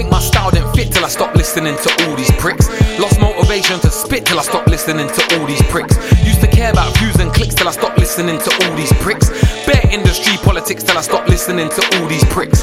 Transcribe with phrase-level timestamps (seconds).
[0.00, 2.70] Think my style didn't fit till I stopped listening to all these pricks.
[2.98, 5.94] Lost motivation to spit till I stopped listening to all these pricks.
[6.24, 9.28] Used to care about views and clicks till I stopped listening to all these pricks.
[9.66, 12.62] Bare industry politics till I stopped listening to all these pricks.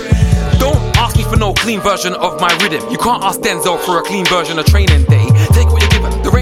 [0.58, 2.82] Don't ask me for no clean version of my rhythm.
[2.90, 5.30] You can't ask Denzel for a clean version of training day.
[5.54, 5.87] Take what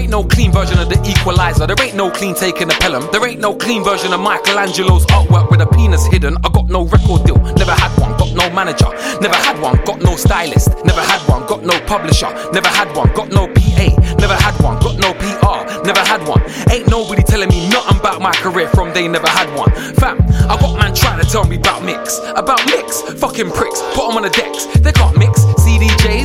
[0.06, 1.66] ain't no clean version of the equalizer.
[1.66, 3.08] There ain't no clean taking a pelham.
[3.10, 6.36] There ain't no clean version of Michelangelo's artwork with a penis hidden.
[6.44, 8.16] I got no record deal, never had one.
[8.16, 8.86] Got no manager,
[9.20, 9.82] never had one.
[9.84, 11.44] Got no stylist, never had one.
[11.48, 13.12] Got no publisher, never had one.
[13.14, 13.88] Got no PA,
[14.22, 14.78] never had one.
[14.78, 16.42] Got no PR, never had one.
[16.70, 19.72] Ain't nobody telling me nothing about my career from they never had one.
[19.98, 23.02] Fam, I got man trying to tell me about mix, about mix.
[23.18, 24.66] Fucking pricks, put 'em on the decks.
[24.78, 25.46] They can't mix.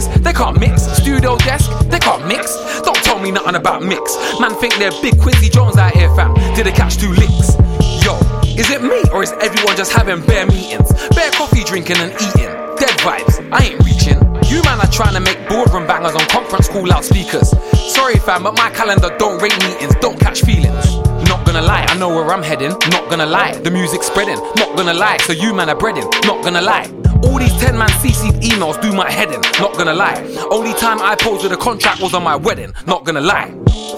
[0.07, 0.83] They can't mix.
[0.83, 2.57] Studio desk, they can't mix.
[2.81, 4.15] Don't tell me nothing about mix.
[4.39, 6.33] Man think they're big Quincy Jones out here, fam.
[6.55, 7.55] Did they catch two licks?
[8.03, 8.17] Yo,
[8.57, 10.91] is it me or is everyone just having bare meetings?
[11.15, 12.51] Bare coffee drinking and eating.
[12.77, 14.17] Dead vibes, I ain't reaching.
[14.49, 17.53] You man are trying to make boardroom bangers on conference call loudspeakers.
[17.93, 20.95] Sorry fam, but my calendar don't rate meetings, don't catch feelings.
[21.29, 22.71] Not gonna lie, I know where I'm heading.
[22.89, 24.39] Not gonna lie, the music's spreading.
[24.55, 26.09] Not gonna lie, so you man are breading.
[26.25, 27.00] Not gonna lie.
[27.23, 29.41] All these 10 man CC'd emails do my head in.
[29.59, 30.21] Not gonna lie.
[30.49, 32.73] Only time I posed with a contract was on my wedding.
[32.87, 33.53] Not gonna lie.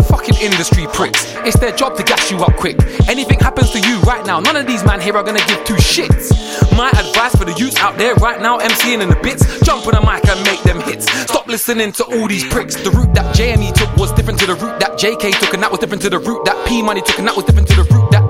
[0.10, 1.34] Fucking industry pricks.
[1.46, 2.78] It's their job to gas you up quick.
[3.08, 5.76] Anything happens to you right now, none of these man here are gonna give two
[5.76, 6.32] shits.
[6.78, 9.96] My advice for the youths out there right now, MCing in the bits, jump on
[9.96, 11.10] a mic and make them hits.
[11.24, 12.76] Stop listening to all these pricks.
[12.76, 15.72] The route that JME took was different to the route that JK took, and that
[15.72, 17.84] was different to the route that P Money took, and that was different to the
[17.84, 18.23] route that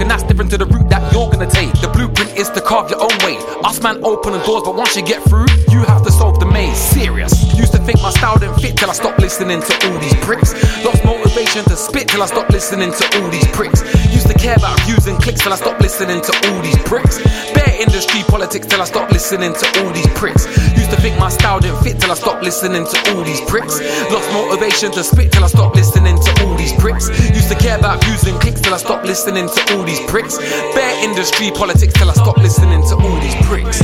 [0.00, 1.72] and that's different to the route that you're gonna take.
[1.80, 3.36] The blueprint is to carve your own way.
[3.64, 6.46] Us man open the doors, but once you get through, you have to solve the
[6.58, 6.78] maze.
[6.98, 7.32] Serious.
[7.54, 10.50] Used to think my style didn't fit till I stopped listening to all these pricks.
[10.84, 13.80] Lost motivation to spit till I stopped listening to all these pricks.
[14.18, 17.14] Used to care about views and clicks till I stopped listening to all these pricks.
[17.54, 20.42] Bare industry politics till I stopped listening to all these pricks.
[20.80, 23.74] Used to think my style didn't fit till I stopped listening to all these pricks.
[24.10, 27.06] Lost motivation to spit till I stopped listening to all these pricks.
[27.38, 30.34] Used to care about views and clicks till I stopped listening to all these pricks.
[30.74, 33.36] Bare industry politics till I stopped listening to all these.
[33.48, 33.80] Pricks,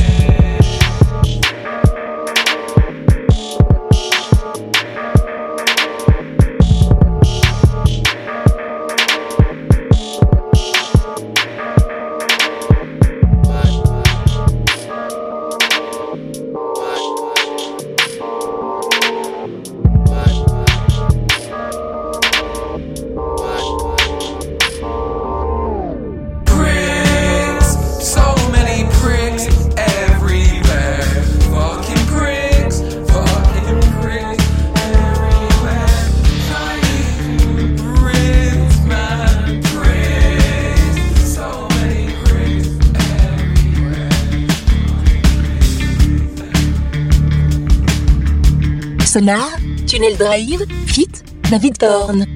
[49.15, 52.34] Sonar, Tunnel Drive, Fit, David Thorne.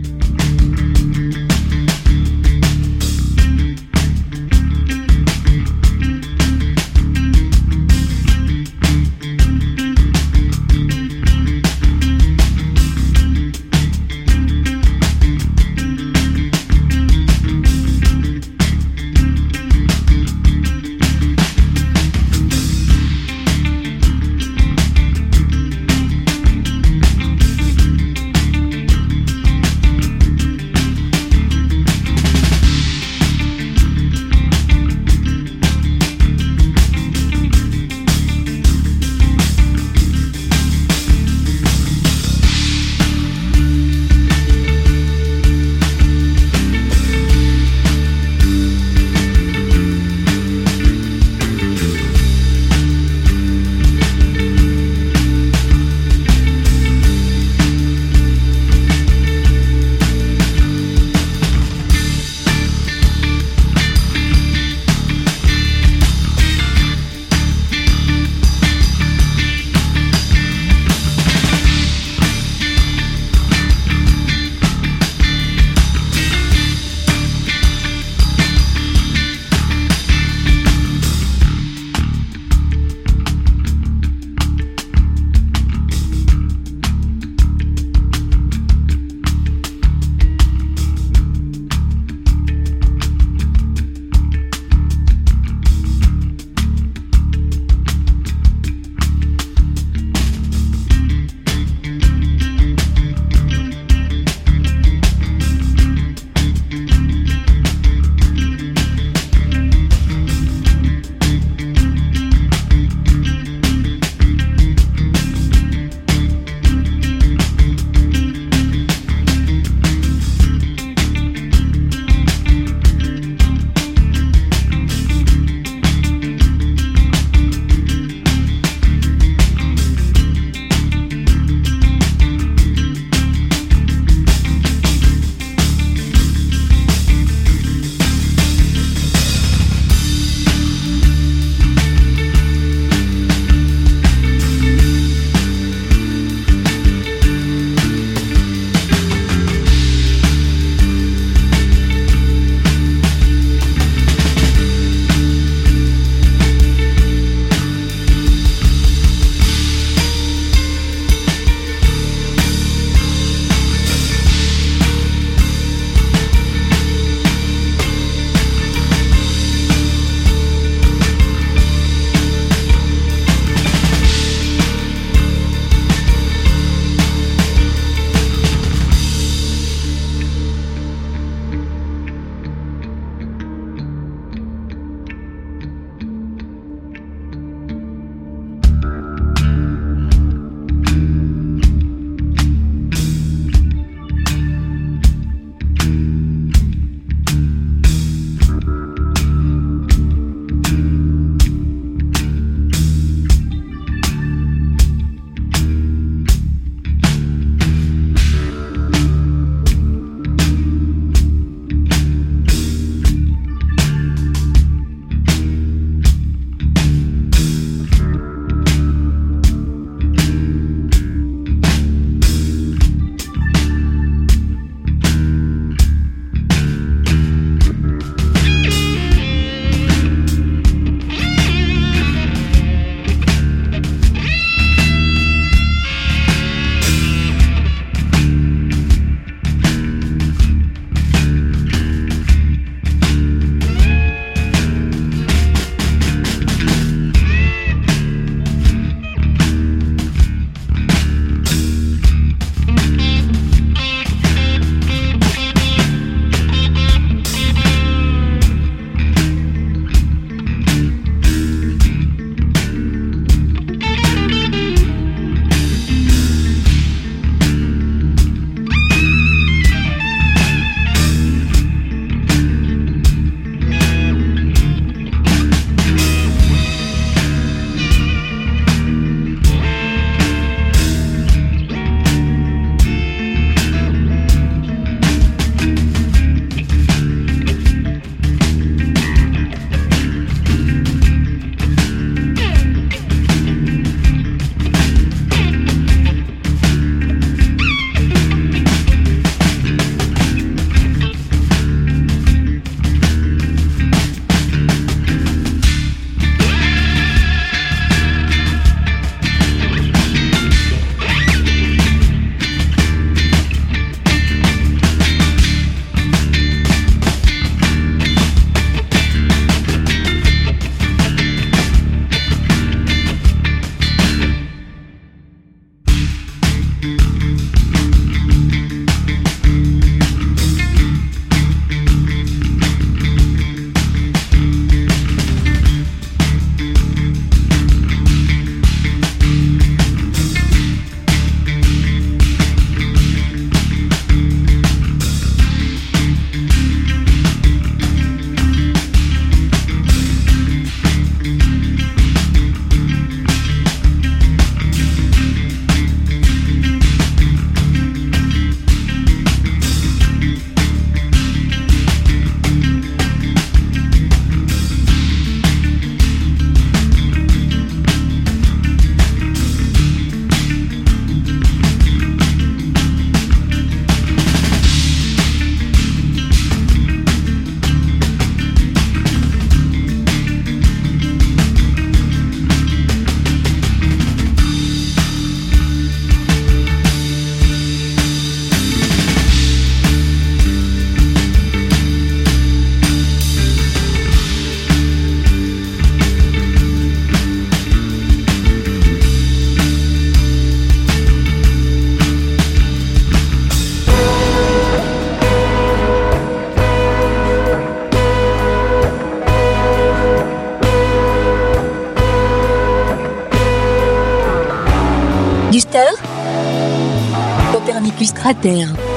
[418.21, 418.88] caderno.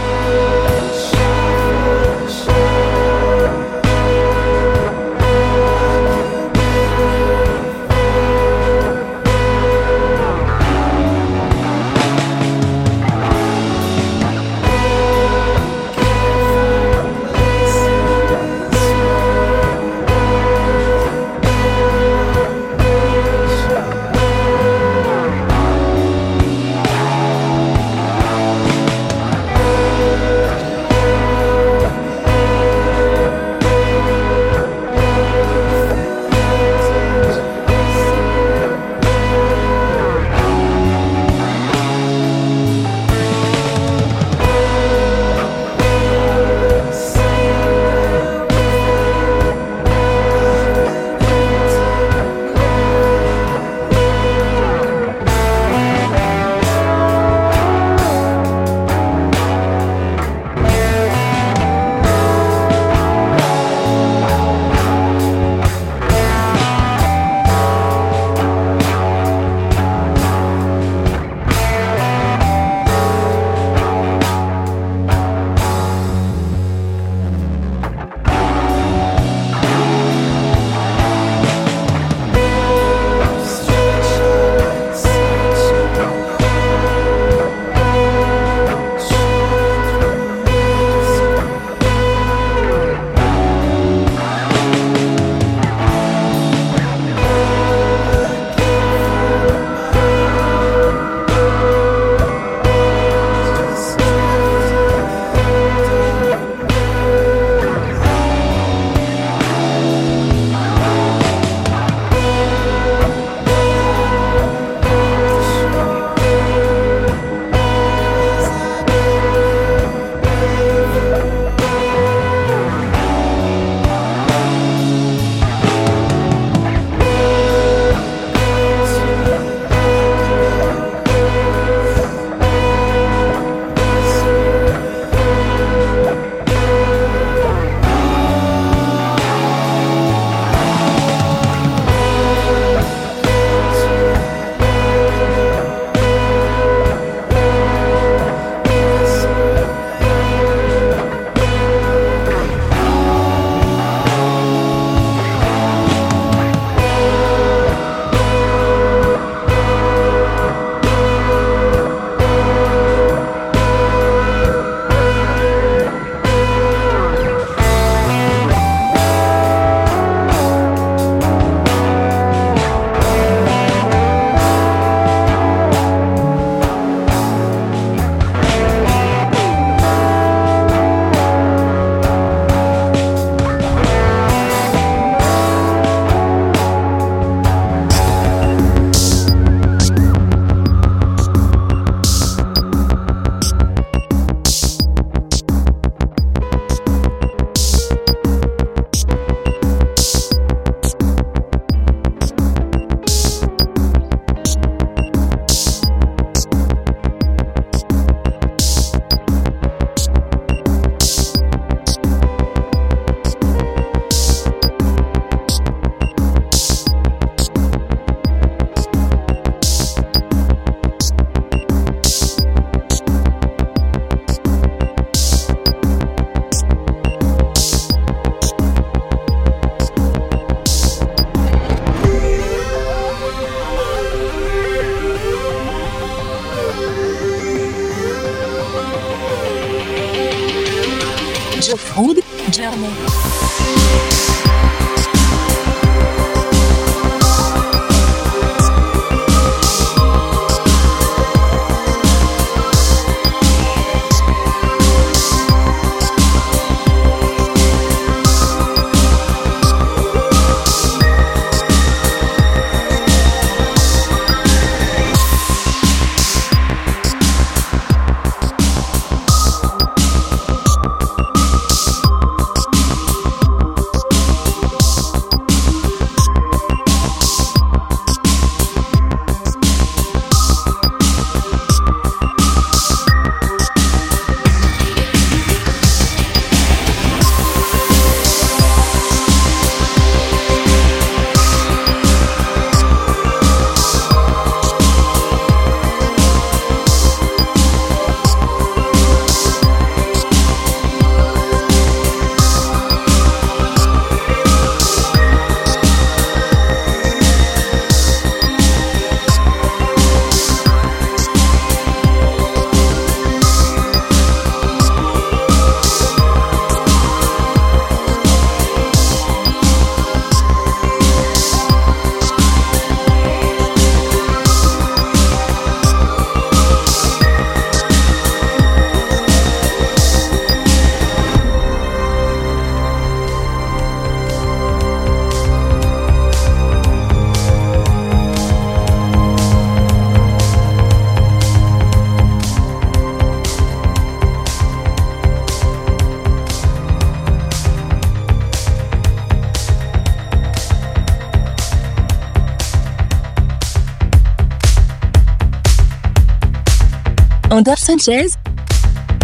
[357.62, 358.36] Andor Sanchez.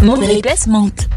[0.00, 1.07] Mon déplacement.